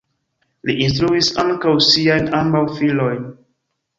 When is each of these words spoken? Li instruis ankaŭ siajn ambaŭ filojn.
Li 0.67 0.75
instruis 0.85 1.29
ankaŭ 1.43 1.75
siajn 1.89 2.31
ambaŭ 2.39 2.63
filojn. 2.79 3.23